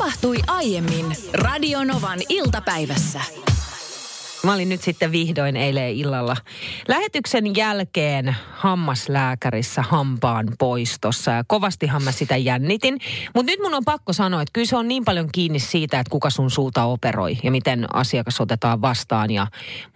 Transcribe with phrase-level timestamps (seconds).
[0.00, 3.20] tapahtui aiemmin Radionovan iltapäivässä.
[4.44, 6.36] Mä olin nyt sitten vihdoin eilen illalla
[6.88, 11.30] lähetyksen jälkeen hammaslääkärissä hampaan poistossa.
[11.30, 12.98] Ja kovastihan mä sitä jännitin.
[13.34, 16.10] Mutta nyt mun on pakko sanoa, että kyllä se on niin paljon kiinni siitä, että
[16.10, 19.30] kuka sun suuta operoi ja miten asiakas otetaan vastaan.
[19.30, 19.46] Ja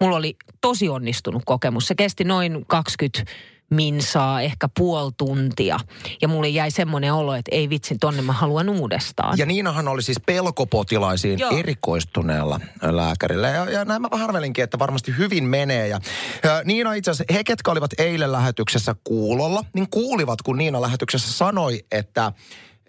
[0.01, 1.87] mulla oli tosi onnistunut kokemus.
[1.87, 3.31] Se kesti noin 20
[3.69, 5.79] minsaa, ehkä puoli tuntia.
[6.21, 9.37] Ja mulle jäi semmoinen olo, että ei vitsi, tonne mä haluan uudestaan.
[9.37, 11.51] Ja Niinahan oli siis pelkopotilaisiin Joo.
[11.57, 13.47] erikoistuneella lääkärillä.
[13.47, 15.87] Ja, ja näin mä arvelinkin, että varmasti hyvin menee.
[15.87, 15.99] Ja,
[16.43, 21.33] ja Niina itse asiassa, he ketkä olivat eilen lähetyksessä kuulolla, niin kuulivat, kun Niina lähetyksessä
[21.33, 22.31] sanoi, että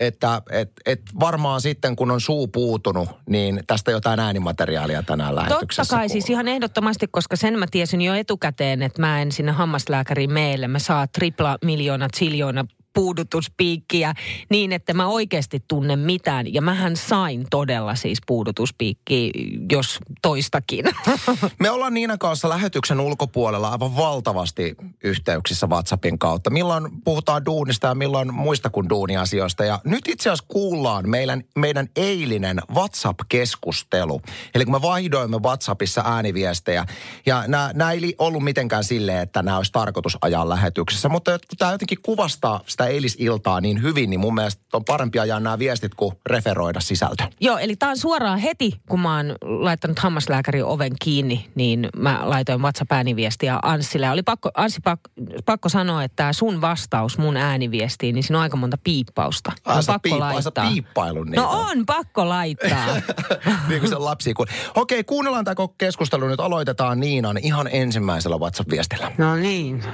[0.01, 5.83] että et, et varmaan sitten, kun on suu puutunut, niin tästä jotain äänimateriaalia tänään lähetyksessä
[5.83, 6.13] Totta kai kuuluu.
[6.13, 10.69] siis ihan ehdottomasti, koska sen mä tiesin jo etukäteen, että mä en sinne hammaslääkäriin meille.
[10.69, 12.65] Mä saa tripla miljoona, ziljoona
[12.97, 14.15] puudutuspiikkiä
[14.51, 16.55] niin, että mä oikeasti tunne mitään.
[16.55, 19.31] Ja mähän sain todella siis puudutuspiikkiä,
[19.73, 20.85] jos toistakin.
[21.61, 26.51] Me ollaan Niinan kanssa lähetyksen ulkopuolella aivan valtavasti yhteyksissä WhatsAppin kautta.
[26.51, 29.65] Milloin puhutaan duunista ja milloin muista kuin duuniasioista.
[29.65, 34.21] Ja nyt itse asiassa kuullaan meidän, meidän eilinen WhatsApp-keskustelu.
[34.55, 36.87] Eli kun me vaihdoimme WhatsAppissa ääniviestejä.
[37.27, 41.09] Ja nämä, nämä ei ollut mitenkään silleen, että nämä olisi tarkoitus ajaa lähetyksessä.
[41.09, 45.59] Mutta tämä jotenkin kuvastaa sitä eilisiltaa niin hyvin, niin mun mielestä on parempi ajaa nämä
[45.59, 47.25] viestit kuin referoida sisältö.
[47.41, 52.21] Joo, eli tää on suoraan heti, kun mä oon laittanut hammaslääkärin oven kiinni, niin mä
[52.23, 54.11] laitoin WhatsApp-ääniviestiä Anssille.
[54.11, 55.11] Oli pakko, Anssi pakko,
[55.45, 59.53] pakko sanoa, että tää sun vastaus mun ääniviestiin, niin siinä on aika monta piippausta.
[59.65, 61.41] Ai On sä pakko piippa- ai sä piippailun niitä.
[61.43, 62.87] No on, pakko laittaa.
[63.69, 64.35] niin kuin se lapsi.
[64.35, 64.47] Kun...
[64.75, 66.29] Okei, kuunnellaan tämä koko keskustelu.
[66.29, 69.13] Nyt aloitetaan Niinan ihan ensimmäisellä WhatsApp-viestillä.
[69.19, 69.85] No niin.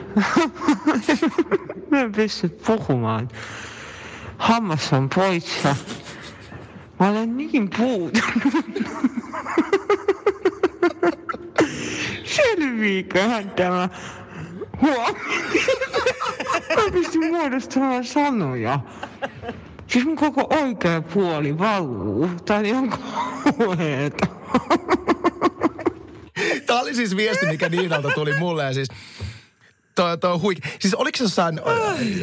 [1.91, 3.29] Mä en pysty puhumaan.
[4.39, 5.77] Hammas on poissa.
[7.01, 8.83] Mä olen niin puutunut.
[12.25, 13.89] Selviiköhän tämä
[14.81, 15.21] huomenna?
[16.77, 18.81] Mä pystyn muodostamaan sanoja.
[19.87, 22.31] Siis mun koko oikea puoli valuu.
[22.45, 22.89] Tää on ihan
[23.59, 24.27] kauheeta.
[26.67, 28.65] Tämä oli siis viesti, mikä Niinalta tuli mulle.
[28.65, 28.89] Ja siis
[29.95, 30.69] Toi, toi huike.
[30.81, 31.61] Siis oliko se jossain,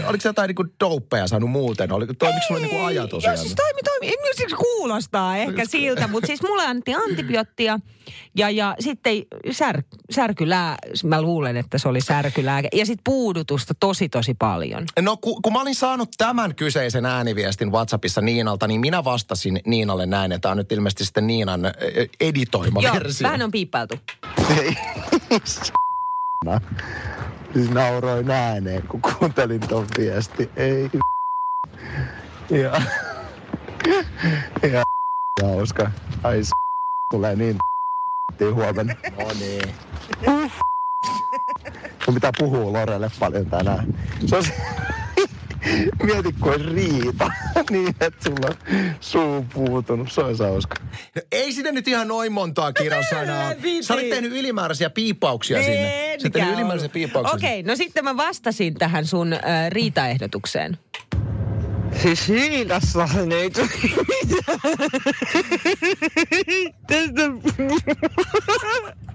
[0.08, 1.92] oliko se jotain niinku dopeja saanut muuten?
[1.92, 3.24] Oliko, toimiko sulla niinku ajatus?
[3.24, 4.16] Joo, siis toimi, toimi.
[4.36, 7.80] Siis kuulostaa ehkä siltä, mutta siis mulle annettiin antibioottia
[8.36, 9.14] ja, ja sitten
[9.52, 12.68] sär, särkylää, mä luulen, että se oli särkylääke.
[12.74, 14.86] Ja sitten puudutusta tosi tosi paljon.
[15.02, 20.06] No ku, kun mä olin saanut tämän kyseisen ääniviestin WhatsAppissa Niinalta, niin minä vastasin Niinalle
[20.06, 21.62] näin, että tämä on nyt ilmeisesti sitten Niinan
[22.20, 23.26] editoima Joo, versio.
[23.26, 23.96] vähän on piippailtu.
[24.58, 24.76] Ei.
[27.54, 30.52] Siis nauroin ääneen, kun kuuntelin ton viesti.
[30.56, 30.90] Ei.
[32.50, 32.82] Ja.
[34.72, 34.84] Ja.
[35.44, 35.92] Hauska.
[36.24, 36.50] Ai s-
[37.12, 37.58] tulee niin
[38.54, 38.94] huomenna.
[39.20, 39.74] No niin.
[42.08, 43.86] Mun pitää puhua Lorelle paljon tänään.
[44.26, 44.44] Se on.
[46.04, 47.32] Mieti, kun olisi riita
[47.72, 48.56] niin, että sulla on
[49.00, 50.12] suu puutunut.
[50.12, 50.76] Se olisi hauska.
[51.16, 53.44] No, ei sinne nyt ihan noin montaa kirjansanaa.
[53.44, 53.84] Helvetti.
[53.84, 56.16] Sä olit tehnyt ylimääräisiä piippauksia sinne.
[56.24, 57.36] Sä tehnyt ylimääräisiä piippauksia.
[57.36, 60.78] Okei, no sitten mä vastasin tähän sun äh, riitaehdotukseen.
[62.02, 63.68] Siis Riidassahan ei tule
[64.08, 64.60] mitään.
[66.88, 67.22] Tästä...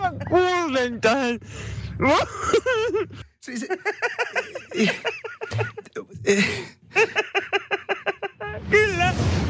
[0.00, 1.38] Mä kuulen tähän.
[3.44, 3.66] Siis,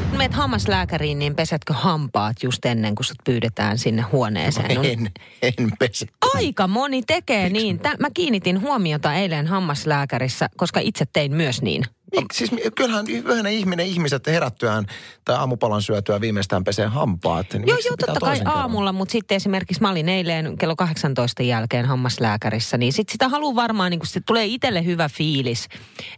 [0.09, 4.75] Kun meet hammaslääkäriin, niin pesetkö hampaat just ennen kuin sut pyydetään sinne huoneeseen?
[4.75, 5.11] No, en,
[5.41, 6.05] en pese.
[6.33, 7.79] Aika moni tekee niin.
[7.79, 11.83] Tä, mä kiinnitin huomiota eilen hammaslääkärissä, koska itse tein myös niin.
[12.15, 14.85] Niin, siis kyllähän yhden ihminen, ihmiset herättyään
[15.25, 17.53] tai aamupalan syötyä viimeistään pesee hampaat.
[17.53, 21.85] Niin Joo, joo, totta kai aamulla, mutta sitten esimerkiksi mä olin eilen kello 18 jälkeen
[21.85, 25.67] hammaslääkärissä, niin sit sitä haluaa varmaan, niin kun se tulee itselle hyvä fiilis,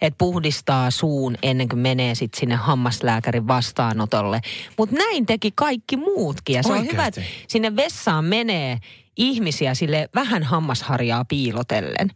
[0.02, 4.42] että puhdistaa suun ennen kuin menee sit sinne hammaslääkärin vastaanotolle.
[4.78, 8.78] Mutta näin teki kaikki muutkin ja se on hyvä, että sinne vessaan menee
[9.18, 12.12] ihmisiä sille vähän hammasharjaa piilotellen.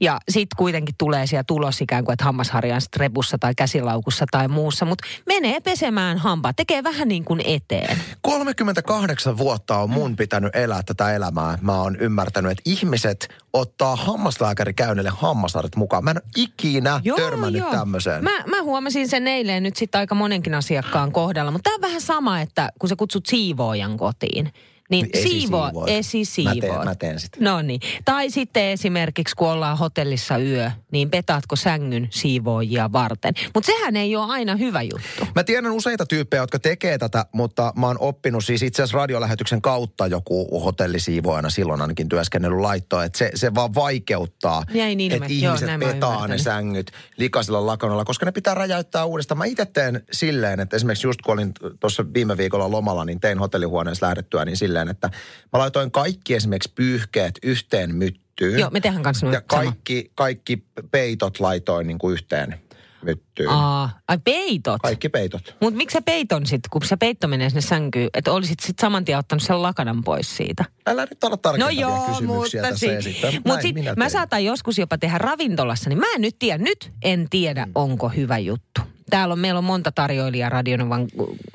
[0.00, 4.24] Ja sitten kuitenkin tulee siellä tulos ikään kuin, että hammasharja on sit repussa tai käsilaukussa
[4.30, 4.84] tai muussa.
[4.84, 7.98] Mutta menee pesemään hampaa, tekee vähän niin kuin eteen.
[8.22, 11.58] 38 vuotta on mun pitänyt elää tätä elämää.
[11.60, 16.04] Mä oon ymmärtänyt, että ihmiset ottaa hammaslääkärikäynnille hammasharjat mukaan.
[16.04, 18.24] Mä en ole ikinä törmännyt tämmöiseen.
[18.24, 22.00] Mä, mä huomasin sen eilen nyt sitten aika monenkin asiakkaan kohdalla, mutta tämä on vähän
[22.00, 24.52] sama, että kun sä kutsut siivoojan kotiin,
[24.90, 25.88] Niin siivo, Esisiivoat.
[25.88, 26.54] esisiivoot.
[26.56, 27.36] Mä teen- mä teen sitä.
[27.40, 27.80] No niin.
[28.04, 33.34] Tai sitten esimerkiksi, kun ollaan hotellissa yö, niin petaatko sängyn siivoojia varten.
[33.54, 35.26] Mutta sehän ei ole aina hyvä juttu.
[35.34, 39.62] Mä tiedän useita tyyppejä, jotka tekee tätä, mutta mä oon oppinut siis itse asiassa radiolähetyksen
[39.62, 45.54] kautta joku hotellisiivoajana silloin ainakin työskennellyt laittoa, että se, se vaan vaikeuttaa, niin että joo,
[45.54, 49.38] ihmiset oon petaa ne sängyt likaisella lakanalla, koska ne pitää räjäyttää uudestaan.
[49.38, 53.38] Mä itse teen silleen, että esimerkiksi just kun olin tuossa viime viikolla lomalla, niin tein
[53.38, 55.10] hotellihuoneessa lähdettyä niin silleen, että
[55.52, 58.58] mä laitoin kaikki esimerkiksi pyyhkeet yhteen myttyyn.
[58.58, 59.62] Joo, me tehdään kanssa Ja noin sama.
[59.62, 62.60] kaikki, kaikki peitot laitoin niin kuin yhteen
[63.02, 63.48] myttyyn.
[63.48, 64.82] Aa, ai peitot.
[64.82, 65.56] Kaikki peitot.
[65.60, 69.04] Mutta miksi sä peiton sitten, kun se peitto menee sinne sänkyyn, että olisit sitten saman
[69.04, 70.64] tien ottanut sen lakanan pois siitä?
[70.86, 73.30] Älä nyt olla No tarkentavia joo, kysymyksiä mutta tässä si- esittää.
[73.32, 76.64] mut Näin sit minä mä saatan joskus jopa tehdä ravintolassa, niin mä en nyt tiedä,
[76.64, 77.72] nyt en tiedä, Mm.
[77.74, 78.80] onko hyvä juttu.
[79.12, 81.08] Täällä on, meillä on monta tarjoilijaa Radionovan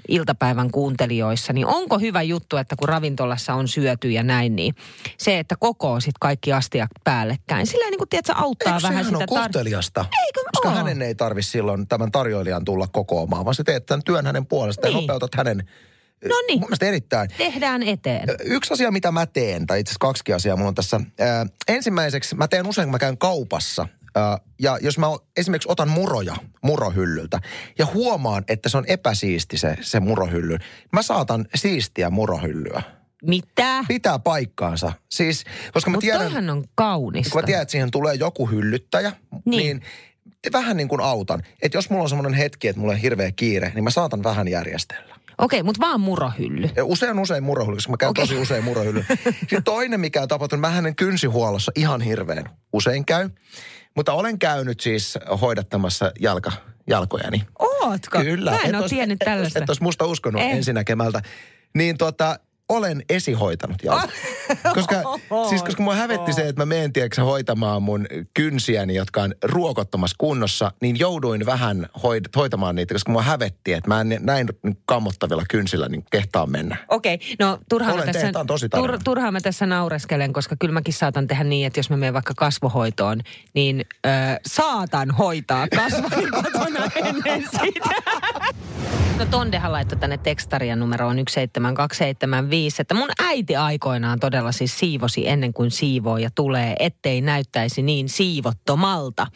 [0.08, 4.76] iltapäivän kuuntelijoissa, niin onko hyvä juttu, että kun ravintolassa on syöty ja näin, niin
[5.18, 9.06] se, että kokoo sit kaikki astiat päällekkäin, sillä niin kuin tiedät, se auttaa Eikö vähän
[9.06, 9.18] sitä...
[9.18, 10.06] on kohteliasta?
[10.26, 10.76] Eikö Koska oo?
[10.76, 14.92] hänen ei tarvi silloin tämän tarjoilijan tulla kokoamaan, vaan sä teet tämän työn hänen puolestaan
[14.92, 15.08] ja Niin.
[15.08, 15.64] nopeutat hänen...
[16.26, 16.60] No niin.
[16.60, 17.30] Mun erittäin.
[17.38, 18.30] Tehdään eteen.
[18.44, 21.02] Yksi asia, mitä mä teen, tai itse asiassa kaksi asiaa mulla on tässä.
[21.20, 23.88] Ää, ensimmäiseksi mä teen usein, kun mä käyn kaupassa.
[24.60, 27.40] Ja jos mä esimerkiksi otan muroja murohyllyltä
[27.80, 30.58] ja huomaan, että se on epäsiisti se, se murohylly,
[30.94, 32.82] mä saatan siistiä murohyllyä.
[33.24, 33.84] Mitä?
[33.88, 34.92] Pitää paikkaansa.
[35.10, 35.44] Siis,
[35.74, 36.22] koska mä tiedän...
[36.22, 37.32] toihan on kaunista.
[37.32, 39.12] kun mä tiedän, että siihen tulee joku hyllyttäjä,
[39.46, 39.82] niin, Niin.
[40.54, 41.44] vähän niin kuin autan.
[41.62, 44.48] Että jos mulla on semmoinen hetki, että mulla on hirveä kiire, niin mä saatan vähän
[44.48, 45.16] järjestellä.
[45.38, 46.70] Okei, mutta vaan murohylly.
[46.84, 48.24] Usein usein murohylly, koska mä käyn Okei.
[48.24, 49.06] tosi usein murohylly.
[49.40, 53.30] Sitten toinen, mikä on tapahtunut, mä hänen kynsihuollossa ihan hirveän usein käy.
[53.98, 56.52] Mutta olen käynyt siis hoidattamassa jalka,
[56.88, 57.44] jalkojani.
[57.60, 58.20] Ootko?
[58.20, 58.52] Kyllä.
[58.52, 59.60] Mä en Et ole tiennyt et- tällaista.
[59.60, 60.50] Et olisi musta uskonut En.
[60.50, 61.22] ensinäkemältä.
[61.76, 64.08] Niin tota, olen esihoitanut jalka.
[64.76, 64.96] koska,
[65.50, 70.16] siis koska mua hävetti se, että mä menen tiedätkö, hoitamaan mun kynsiäni, jotka on ruokottomassa
[70.18, 74.48] kunnossa, niin jouduin vähän hoid- hoitamaan niitä, koska mua hävetti, että mä en näin
[74.86, 76.78] kammottavilla kynsillä niin kehtaa mennä.
[76.90, 78.98] Okei, no turhaan mä, tässä, tosi tarina.
[79.04, 82.34] turhaan mä tässä naureskelen, koska kyllä mäkin saatan tehdä niin, että jos mä menen vaikka
[82.38, 83.22] kasvohoitoon,
[83.54, 84.10] niin ö,
[84.48, 87.90] saatan hoitaa kasvoni kotona ennen sitä.
[89.18, 95.54] No Tondehan laittoi tänne tekstaria numeroon 17275, että mun äiti aikoinaan todella siis siivosi ennen
[95.54, 99.28] kuin siivooja tulee, ettei näyttäisi niin siivottomalta.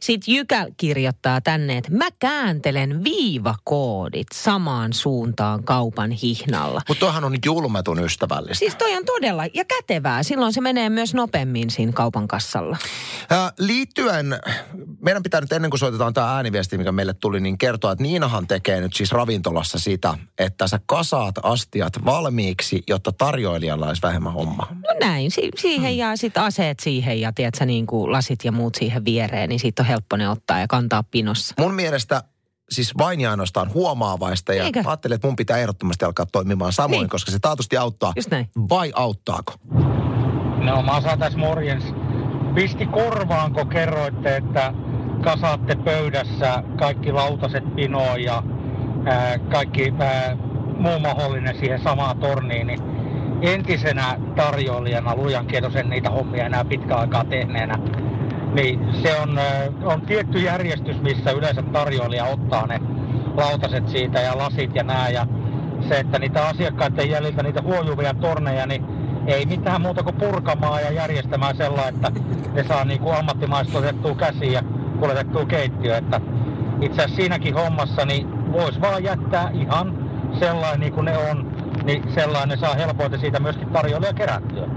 [0.00, 6.82] Sitten Jykä kirjoittaa tänne, että mä kääntelen viivakoodit samaan suuntaan kaupan hihnalla.
[6.88, 8.58] Mutta toihan on julmetun ystävällistä.
[8.58, 10.22] Siis toi on todella ja kätevää.
[10.22, 12.76] Silloin se menee myös nopeammin siinä kaupan kassalla.
[13.30, 14.26] Ää, liittyen,
[15.02, 18.46] meidän pitää nyt ennen kuin soitetaan tämä ääniviesti, mikä meille tuli, niin kertoa, että Niinahan
[18.46, 24.66] tekee nyt siis ravintolassa sitä, että sä kasaat astiat valmiiksi, jotta tarjoilijalla olisi vähemmän hommaa.
[24.70, 28.74] No näin, si- siihen ja sitten aseet siihen ja tiedätkö, niin kuin lasit ja muut
[28.74, 31.54] siihen viereen, niin siitä on helppo ne ottaa ja kantaa pinossa.
[31.58, 32.22] Mun mielestä
[32.70, 34.82] siis vain ja ainoastaan huomaavaista ja Eikö?
[34.86, 37.08] ajattelin, että mun pitää ehdottomasti alkaa toimimaan samoin, Niin.
[37.08, 38.12] koska se taatusti auttaa.
[38.16, 38.50] Just näin.
[38.68, 39.52] Vai auttaako?
[40.64, 41.84] No Masa tässä morjens.
[42.54, 44.72] Pisti korvaan, kun kerroitte, että
[45.24, 48.42] kasaatte pöydässä kaikki lautaset pinoon ja
[49.04, 50.36] ää, kaikki ää,
[50.78, 52.80] muu mahdollinen siihen samaan torniin, niin
[53.42, 57.78] entisenä tarjoilijana, lujan kiitos en niitä hommia enää pitkään aikaa tehneenä,
[58.54, 59.40] niin se on,
[59.84, 62.80] on tietty järjestys, missä yleensä tarjoilija ottaa ne
[63.36, 65.26] lautaset siitä ja lasit ja nää ja
[65.88, 68.84] se, että niitä asiakkaiden jäljiltä niitä huojuvia torneja, niin
[69.26, 72.12] ei mitään muuta kuin purkamaan ja järjestämään sellainen, että
[72.54, 74.62] ne saa niin kuin ammattimaisesti otettua käsiin ja
[75.00, 76.04] kuljetettua keittiöön.
[76.04, 76.20] Että
[76.82, 82.14] itse asiassa siinäkin hommassa niin voisi vaan jättää ihan sellainen niin kuin ne on, niin
[82.14, 84.68] sellainen saa helpoiten siitä myöskin tarjoilija kerättyä.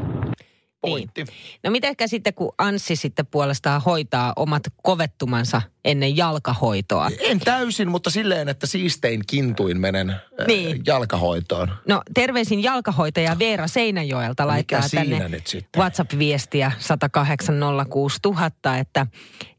[0.82, 1.24] Pointti.
[1.24, 1.34] Niin.
[1.64, 7.10] No mitenkä sitten, kun Anssi sitten puolestaan hoitaa omat kovettumansa ennen jalkahoitoa?
[7.20, 10.82] En täysin, mutta silleen, että siistein kintuin menen äh, Niin.
[10.86, 11.72] jalkahoitoon.
[11.88, 15.42] No terveisin jalkahoitaja Veera Seinäjoelta laittaa tänne?
[15.78, 18.20] WhatsApp-viestiä 10806
[18.80, 19.08] että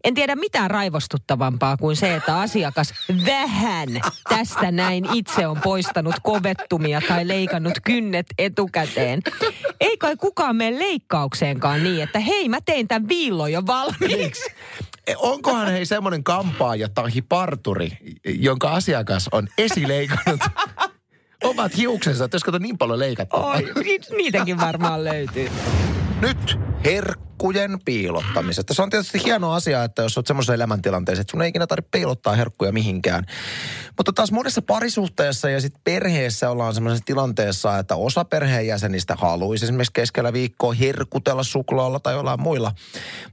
[0.05, 2.95] en tiedä mitään raivostuttavampaa kuin se, että asiakas
[3.27, 3.89] vähän
[4.29, 9.23] tästä näin itse on poistanut kovettumia tai leikannut kynnet etukäteen.
[9.81, 14.51] Ei kai kukaan mene leikkaukseenkaan niin, että hei mä tein tämän viillon jo valmiiksi.
[15.07, 17.91] E, Onkohan hei semmoinen kampaaja tai parturi,
[18.25, 20.41] jonka asiakas on esileikannut
[21.45, 23.37] omat hiuksensa, että jos kato niin paljon leikattu.
[23.37, 25.49] Oi, ni- niitäkin varmaan löytyy.
[26.21, 28.75] Nyt herkku herkkujen piilottamisesta.
[28.75, 31.89] Se on tietysti hieno asia, että jos olet semmoisessa elämäntilanteessa, että sun ei ikinä tarvitse
[31.91, 33.27] piilottaa herkkuja mihinkään.
[33.97, 39.93] Mutta taas monessa parisuhteessa ja sitten perheessä ollaan semmoisessa tilanteessa, että osa perheenjäsenistä haluaisi esimerkiksi
[39.93, 42.73] keskellä viikkoa herkutella suklaalla tai jollain muilla.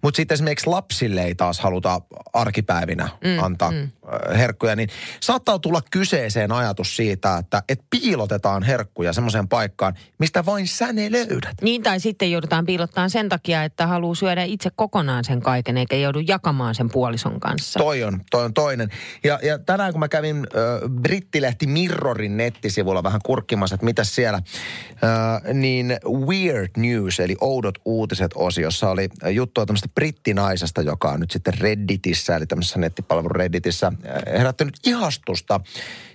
[0.02, 2.02] Mutta sitten esimerkiksi lapsille ei taas haluta
[2.34, 3.92] arkipäivinä mm, antaa mm.
[4.38, 4.90] herkkuja, niin
[5.20, 11.12] saattaa tulla kyseeseen ajatus siitä, että et piilotetaan herkkuja semmoiseen paikkaan, mistä vain sä ne
[11.12, 11.62] löydät.
[11.62, 15.96] Niin, tai sitten joudutaan piilottaa sen takia, että haluaa syödä itse kokonaan sen kaiken, eikä
[15.96, 17.80] joudu jakamaan sen puolison kanssa.
[17.80, 18.90] Toi on, toi on toinen.
[19.24, 24.38] Ja, ja tänään kun mä kävin äh, brittilehti Mirrorin nettisivulla vähän kurkkimassa, että mitä siellä,
[24.38, 31.32] äh, niin Weird News, eli oudot uutiset osiossa oli juttua tämmöistä brittinaisesta, joka on nyt
[31.32, 33.92] sitten Redditissä, eli tämmöisessä nettipalvelun Redditissä,
[34.38, 35.60] herättänyt ihastusta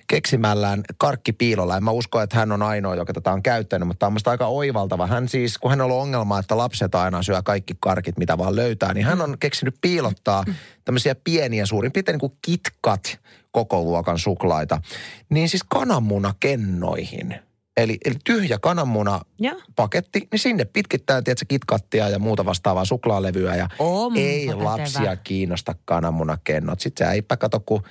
[0.06, 1.76] keksimällään karkkipiilolla.
[1.76, 4.46] En mä usko, että hän on ainoa, joka tätä on käyttänyt, mutta tämä on aika
[4.46, 5.06] oivaltava.
[5.06, 8.56] Hän siis, kun hän on ollut ongelma, että lapset aina syö kaikki karkit, mitä vaan
[8.56, 10.44] löytää, niin hän on keksinyt piilottaa
[10.84, 13.18] tämmöisiä pieniä, suurin piirtein niin kuin kitkat
[13.50, 14.80] koko luokan suklaita,
[15.28, 17.34] niin siis kananmunakennoihin.
[17.76, 19.52] Eli, eli tyhjä kananmuna Ja.
[19.76, 23.56] paketti, niin sinne pitkittää, tiedätkö, kitkattia ja muuta vastaavaa suklaalevyä.
[23.56, 24.64] Ja Onpa ei pätevä.
[24.64, 26.80] lapsia kiinnosta kananmunakennot.
[26.80, 27.82] Sitten se äipä kato, kun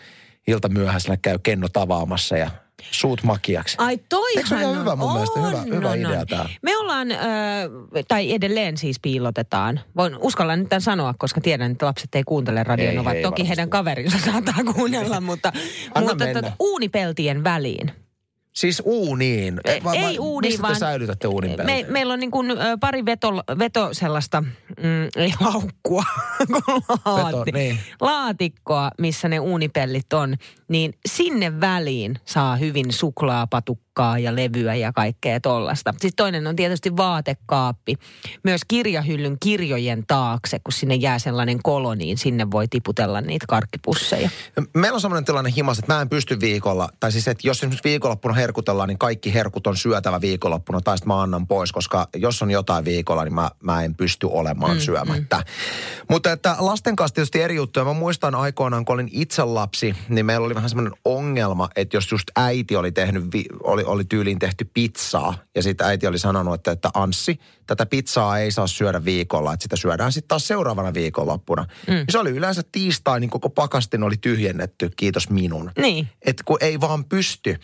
[0.47, 2.49] ilta myöhäisenä käy kennot avaamassa ja
[2.91, 3.75] suut makiaksi.
[3.79, 5.39] Ai toihan Eikö se ole ihan on- hyvä mun mielestä?
[5.39, 6.27] Hyvä- on, hyvä on, idea on.
[6.27, 6.49] tää.
[6.61, 7.19] Me ollaan, äh,
[8.07, 9.79] tai edelleen siis piilotetaan.
[9.97, 13.09] Voin uskalla nyt tämän sanoa, koska tiedän, että lapset ei kuuntele radionova.
[13.09, 13.47] Toki varmasti.
[13.47, 15.51] heidän kaverinsa saattaa kuunnella, mutta,
[15.95, 16.41] Anna mutta mennä.
[16.41, 17.91] tota, uunipeltien väliin.
[18.53, 19.59] Siis uuniin.
[19.65, 20.73] Ei, Va- va- ei uuniin, Mistä vaan...
[20.73, 21.85] te säilytätte uunin me?
[21.89, 22.47] Meillä on niin kuin,
[22.79, 26.03] pari veto, veto sellaista, mm, ei laukkua,
[27.05, 27.79] laati, niin.
[28.01, 30.35] laatikkoa, missä ne uunipellit on,
[30.67, 33.82] niin sinne väliin saa hyvin suklaapatukkaa
[34.21, 35.91] ja levyä ja kaikkea tollasta.
[35.91, 37.95] Sitten toinen on tietysti vaatekaappi.
[38.43, 44.29] Myös kirjahyllyn kirjojen taakse, kun sinne jää sellainen kolo, niin sinne voi tiputella niitä karkkipusseja.
[44.73, 47.89] Meillä on sellainen tilanne himas, että mä en pysty viikolla, tai siis että jos esimerkiksi
[47.89, 52.41] viikonloppuna herkutellaan, niin kaikki herkut on syötävä viikonloppuna, tai sitten mä annan pois, koska jos
[52.41, 55.37] on jotain viikolla, niin mä, mä en pysty olemaan mm, syömättä.
[55.37, 55.43] Mm.
[56.09, 57.85] Mutta että lasten kanssa tietysti eri juttuja.
[57.85, 62.11] Mä muistan aikoinaan, kun olin itse lapsi, niin meillä oli vähän semmoinen ongelma, että jos
[62.11, 63.23] just äiti oli tehnyt,
[63.63, 68.39] oli, oli tyyliin tehty pizzaa, ja sitten äiti oli sanonut, että, että Anssi, tätä pizzaa
[68.39, 71.65] ei saa syödä viikolla, että sitä syödään sitten taas seuraavana viikonloppuna.
[71.87, 72.05] Mm.
[72.09, 75.71] Se oli yleensä tiistai, niin koko pakastin oli tyhjennetty, kiitos minun.
[75.77, 76.07] Niin.
[76.21, 77.55] Että kun ei vaan pysty.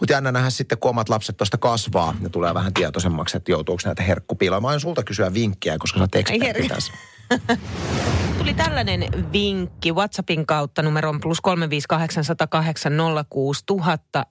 [0.00, 3.82] Mutta jännä nähdä sitten, kun omat lapset tuosta kasvaa, ne tulee vähän tietoisemmaksi, että joutuuko
[3.84, 4.60] näitä herkkupiiloja.
[4.60, 6.92] Mä sulta kysyä vinkkiä, koska sä oot ekspertti tässä.
[8.38, 11.52] Tuli tällainen vinkki WhatsAppin kautta numeron plus 358806000,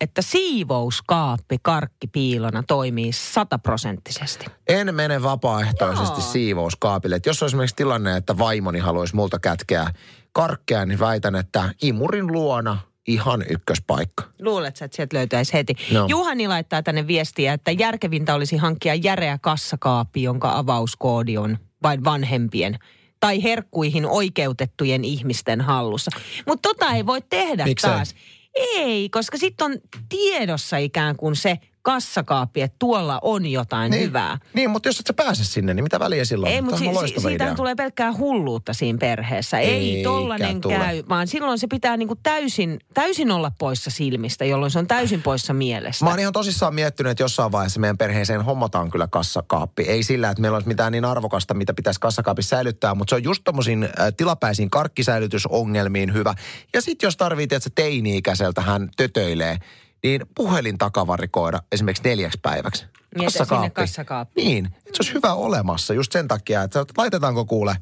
[0.02, 4.46] että siivouskaappi karkkipiilona toimii sataprosenttisesti.
[4.68, 6.32] En mene vapaaehtoisesti Joo.
[6.32, 7.16] siivouskaapille.
[7.16, 9.88] Et jos on esimerkiksi tilanne, että vaimoni haluaisi multa kätkeä
[10.32, 14.24] karkkeja, niin väitän, että imurin luona ihan ykköspaikka.
[14.42, 15.74] Luulet sä, että sieltä löytäisi heti?
[15.92, 16.06] No.
[16.10, 22.80] Juhani laittaa tänne viestiä, että järkevintä olisi hankkia järeä kassakaappi, jonka avauskoodi on vain vanhempien
[23.20, 26.12] tai herkkuihin oikeutettujen ihmisten hallussa.
[26.48, 27.92] Mutta tota ei voi tehdä Miksei?
[27.92, 28.16] taas.
[28.54, 29.78] Ei, koska sitten on
[30.10, 34.38] tiedossa ikään kuin se kassakaappi, että tuolla on jotain Niin, hyvää.
[34.54, 36.54] niin, mutta jos et sä pääse sinne, niin mitä väliä silloin?
[36.54, 37.56] Ei, mutta si- si- siitähän idea.
[37.56, 39.60] tulee pelkkää hulluutta siinä perheessä.
[39.60, 40.74] Ei Eikä tollanen tule.
[40.74, 45.22] käy, vaan silloin se pitää niinku täysin, täysin olla poissa silmistä, jolloin se on täysin
[45.22, 46.06] poissa mielestä.
[46.06, 49.84] Mä oon ihan tosissaan miettinyt, että jossain vaiheessa meidän perheeseen hommataan kyllä kassakaappi.
[49.84, 53.24] Ei sillä, että meillä olisi mitään niin arvokasta, mitä pitäisi kassakaapissa säilyttää, mutta se on
[53.24, 56.34] just tommosiin äh, tilapäisiin karkkisäilytysongelmiin hyvä.
[56.74, 59.58] Ja sitten jos tarvii, että se teini-ikäiseltä hän tötöilee,
[60.04, 62.86] niin puhelin takavarikoida esimerkiksi neljäksi päiväksi.
[63.18, 64.48] Niin, kassakaappiin.
[64.48, 67.76] Niin, että se olisi hyvä olemassa just sen takia, että laitetaanko kuule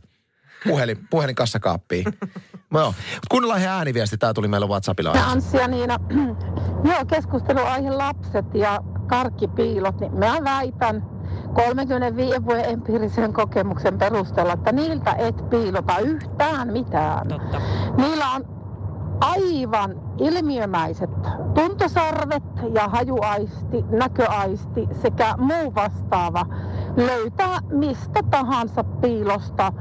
[0.67, 2.05] puhelin, puhelin kassakaappiin.
[2.71, 2.93] no
[3.29, 5.11] kuunnellaan ihan ääniviesti, tämä tuli meille WhatsAppilla.
[5.15, 5.97] Ja Anssi ja Niina,
[6.89, 11.03] joo, keskusteluaihe lapset ja karkkipiilot, niin mä väitän
[11.53, 17.27] 35 vuoden empiirisen kokemuksen perusteella, että niiltä et piilota yhtään mitään.
[17.27, 17.61] Totta.
[17.97, 18.60] Niillä on
[19.21, 21.09] aivan ilmiömäiset
[21.55, 26.45] tuntosarvet ja hajuaisti, näköaisti sekä muu vastaava.
[26.97, 29.73] Löytää mistä tahansa piilosta,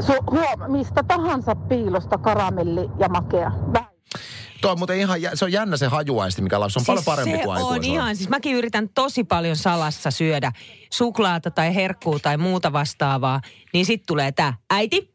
[0.00, 3.52] su, huom, mistä tahansa piilosta karamelli ja makea.
[4.60, 7.40] Tuo on muuten ihan, se on jännä se hajuaisti, mikä lapsi on paljon parempi Siis
[7.40, 10.52] se kuin on ihan, siis mäkin yritän tosi paljon salassa syödä
[10.92, 13.40] suklaata tai herkkuu tai muuta vastaavaa,
[13.72, 15.14] niin sit tulee tää, äiti,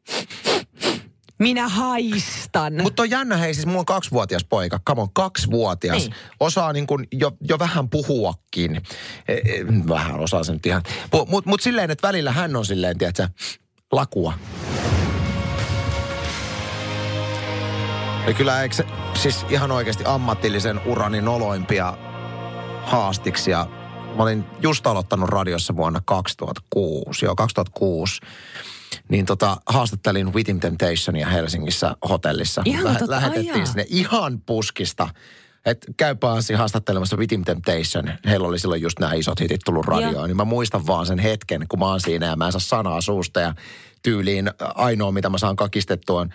[1.41, 2.73] minä haistan.
[2.81, 5.97] Mutta on jännä, hei siis mulla on kaksivuotias poika, come on, kaksivuotias.
[5.97, 6.15] Niin.
[6.39, 8.81] Osaa niin kuin jo, jo vähän puhuakin.
[9.27, 10.83] E, e, vähän osaa sen nyt ihan.
[11.27, 13.27] Mutta mut silleen, että välillä hän on silleen, tiedätkö,
[13.91, 14.33] lakua.
[18.27, 21.97] Ja kyllä eikö se, siis ihan oikeasti ammatillisen urani noloimpia
[22.83, 23.67] haastiksia.
[24.15, 28.21] Mä olin just aloittanut radiossa vuonna 2006, joo 2006.
[29.11, 32.61] Niin tota, haastattelin Within Temptationia Helsingissä hotellissa.
[32.65, 33.65] Ihan totta, ai lähetettiin jaa.
[33.65, 35.09] sinne ihan puskista.
[35.65, 38.13] Et käypä Anssi haastattelemassa Within Temptation.
[38.25, 40.13] Heillä oli silloin just nämä isot hitit tullut radioon.
[40.13, 40.27] Joo.
[40.27, 43.01] Niin mä muistan vaan sen hetken, kun mä oon siinä ja mä en saa sanaa
[43.01, 43.39] suusta.
[43.39, 43.53] Ja
[44.03, 46.29] tyyliin ainoa, mitä mä saan kakistettua on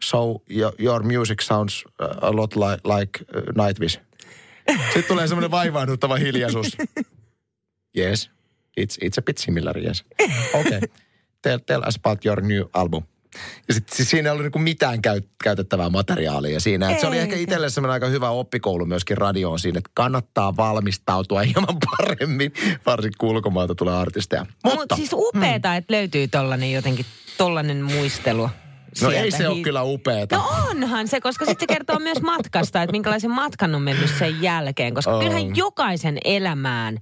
[0.00, 0.42] So
[0.78, 4.00] your, music sounds uh, a lot like, like uh, Nightwish.
[4.84, 6.76] Sitten tulee semmoinen vaivaannuttava hiljaisuus.
[7.96, 8.30] Yes,
[8.80, 10.04] it's, it's a bit similar, yes.
[10.54, 10.80] Okay,
[11.48, 13.02] tell, tell us about your new album.
[13.68, 16.90] Ja sitten siis siinä ei ollut niinku mitään käy, käytettävää materiaalia siinä.
[16.90, 21.40] Et se oli ehkä itselle semmoinen aika hyvä oppikoulu myöskin radioon siinä, että kannattaa valmistautua
[21.54, 22.52] hieman paremmin,
[22.86, 24.46] varsinkin kun ulkomailta tulee artisteja.
[24.64, 27.06] Mutta Mutta, Mut siis upeeta, että löytyy tollanen jotenkin,
[27.38, 28.42] tollanen muistelu.
[28.42, 28.50] no
[28.94, 29.18] sieltä.
[29.18, 30.36] ei se ole kyllä upeeta.
[30.36, 34.42] No onhan se, koska sitten se kertoo myös matkasta, että minkälaisen matkan on mennyt sen
[34.42, 34.94] jälkeen.
[34.94, 35.20] Koska On.
[35.20, 36.98] kyllähän jokaisen elämään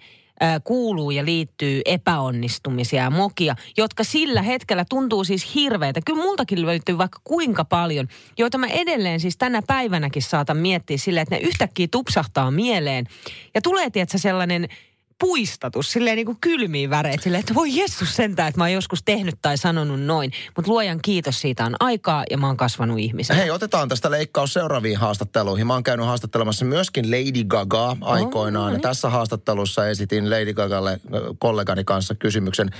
[0.64, 6.00] kuuluu ja liittyy epäonnistumisia ja mokia, jotka sillä hetkellä tuntuu siis hirveitä.
[6.04, 11.22] Kyllä multakin löytyy vaikka kuinka paljon, joita mä edelleen siis tänä päivänäkin saatan miettiä silleen,
[11.22, 13.06] että ne yhtäkkiä tupsahtaa mieleen.
[13.54, 14.68] Ja tulee, tietsä, sellainen
[15.18, 19.02] puistatus, silleen niin kuin kylmiin väreet, silleen, että voi Jessus sentään, että mä oon joskus
[19.04, 20.32] tehnyt tai sanonut noin.
[20.56, 23.40] Mutta luojan kiitos, siitä on aikaa ja mä oon kasvanut ihmisenä.
[23.40, 25.66] Hei, otetaan tästä leikkaus seuraaviin haastatteluihin.
[25.66, 28.64] Mä oon käynyt haastattelemassa myöskin Lady Gaga aikoinaan.
[28.64, 28.82] no ja niin.
[28.82, 31.00] tässä haastattelussa esitin Lady Gagalle
[31.38, 32.70] kollegani kanssa kysymyksen.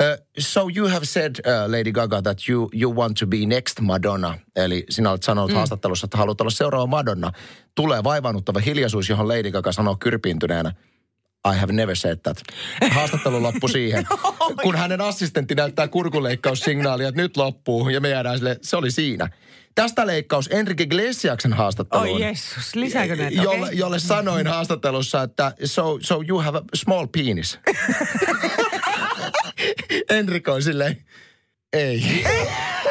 [0.00, 3.80] Uh, so you have said, uh, Lady Gaga, that you, you want to be next
[3.80, 4.38] Madonna.
[4.56, 5.56] Eli sinä olet sanonut mm.
[5.56, 7.32] haastattelussa, että haluat olla seuraava Madonna.
[7.74, 10.72] Tulee vaivaannuttava hiljaisuus, johon Lady Gaga sanoo kyrpiintyneenä.
[11.48, 12.42] I have never said that.
[12.90, 14.04] Haastattelu loppui siihen,
[14.62, 19.28] kun hänen assistentti näyttää kurkuleikkaussignaalia, että nyt loppuu, ja me jäädään sille, se oli siinä.
[19.74, 22.08] Tästä leikkaus Enrique Iglesiaksen haastatteluun.
[22.08, 23.42] Oi Jeesus, lisääkö näitä?
[23.42, 23.78] Jolle, Okei.
[23.78, 27.58] jolle sanoin haastattelussa, että so, so you have a small penis.
[30.10, 31.04] Enrico on silleen,
[31.72, 32.24] ei.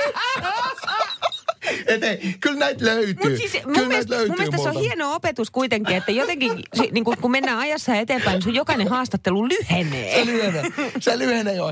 [1.91, 3.29] Et ei, kyllä näitä löytyy.
[3.29, 6.89] Mut siis, mun, kyllä mielestä, mun mielestä se on hieno opetus kuitenkin, että jotenkin si-
[6.91, 10.15] niin kun, kun mennään ajassa eteenpäin, niin sun jokainen haastattelu lyhenee.
[10.19, 10.63] Se lyhenee.
[10.99, 11.71] Se lyhenee jo.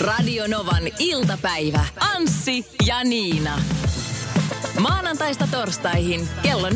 [0.00, 1.84] Radio Novan iltapäivä.
[2.14, 3.60] Anssi ja Niina.
[4.78, 6.74] Maanantaista torstaihin kello 14.18.